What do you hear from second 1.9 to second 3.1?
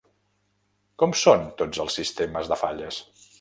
sistemes de falles?